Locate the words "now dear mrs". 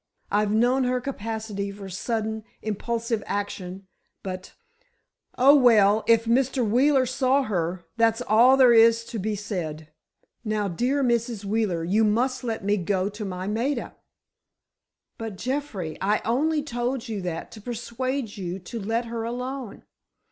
10.43-11.45